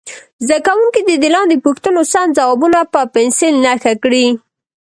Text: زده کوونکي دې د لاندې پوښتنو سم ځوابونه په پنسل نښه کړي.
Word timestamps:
زده 0.47 0.57
کوونکي 0.67 1.01
دې 1.07 1.15
د 1.19 1.25
لاندې 1.35 1.63
پوښتنو 1.65 2.01
سم 2.13 2.27
ځوابونه 2.37 2.79
په 2.93 3.01
پنسل 3.15 3.53
نښه 3.65 3.93
کړي. 4.03 4.27